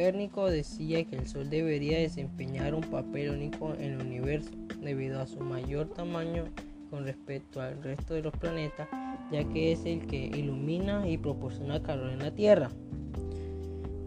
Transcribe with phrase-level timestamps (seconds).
[0.00, 4.48] Copérnico decía que el Sol debería desempeñar un papel único en el universo
[4.80, 6.44] debido a su mayor tamaño
[6.88, 8.88] con respecto al resto de los planetas,
[9.30, 12.70] ya que es el que ilumina y proporciona calor en la Tierra.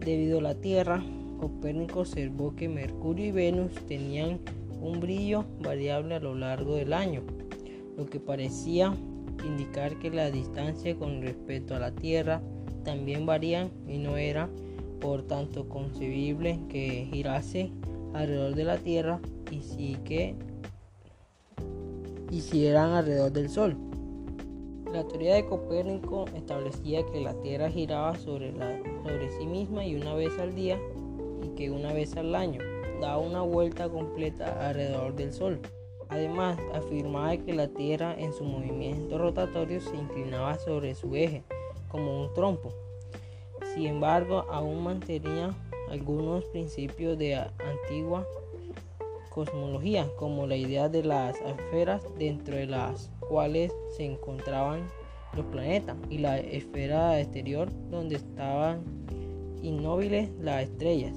[0.00, 1.00] Debido a la Tierra,
[1.38, 4.40] Copérnico observó que Mercurio y Venus tenían
[4.80, 7.22] un brillo variable a lo largo del año,
[7.96, 8.92] lo que parecía
[9.46, 12.42] indicar que la distancia con respecto a la Tierra
[12.82, 14.50] también varían y no era
[15.04, 17.70] por tanto concebible que girase
[18.14, 20.34] alrededor de la Tierra y sí que
[22.30, 23.76] hicieran alrededor del Sol.
[24.90, 30.14] La teoría de Copérnico establecía que la Tierra giraba sobre, sobre sí misma y una
[30.14, 30.80] vez al día
[31.42, 32.62] y que una vez al año
[33.02, 35.60] da una vuelta completa alrededor del Sol.
[36.08, 41.42] Además, afirmaba que la Tierra en su movimiento rotatorio se inclinaba sobre su eje
[41.90, 42.70] como un trompo.
[43.74, 45.50] Sin embargo, aún mantenía
[45.90, 48.24] algunos principios de antigua
[49.30, 54.86] cosmología, como la idea de las esferas dentro de las cuales se encontraban
[55.34, 58.84] los planetas y la esfera exterior donde estaban
[59.60, 61.16] inmóviles las estrellas.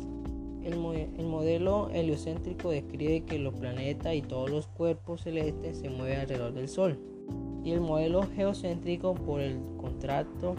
[0.64, 6.22] El, el, modelo heliocéntrico describe que los planetas y todos los cuerpos celestes se mueven
[6.22, 7.00] alrededor del Sol.
[7.64, 10.56] Y el modelo geocéntrico, por el contrato,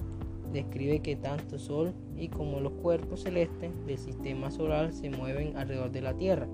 [0.52, 5.90] describe que tanto Sol y como los cuerpos celestes del sistema solar se mueven alrededor
[5.90, 6.48] de la Tierra.